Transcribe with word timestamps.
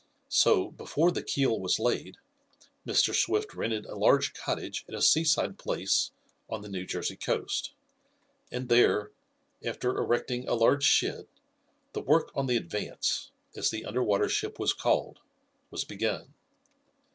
So, 0.29 0.71
before 0.71 1.11
the 1.11 1.21
keel 1.21 1.59
was 1.59 1.77
laid, 1.77 2.17
Mr. 2.87 3.13
Swift 3.13 3.53
rented 3.53 3.85
a 3.85 3.93
large 3.93 4.33
cottage 4.33 4.83
at 4.89 4.95
a 4.95 5.01
seaside 5.03 5.59
place 5.59 6.11
on 6.49 6.63
the 6.63 6.69
New 6.69 6.87
Jersey 6.87 7.15
coast 7.15 7.75
and 8.51 8.67
there, 8.67 9.11
after 9.63 9.95
erecting 9.95 10.47
a 10.47 10.55
large 10.55 10.85
shed, 10.85 11.27
the 11.93 12.01
work 12.01 12.31
on 12.33 12.47
the 12.47 12.57
Advance, 12.57 13.29
as 13.55 13.69
the 13.69 13.85
under 13.85 14.03
water 14.03 14.27
ship 14.27 14.57
was 14.57 14.73
called, 14.73 15.19
was 15.69 15.83
begun. 15.85 16.33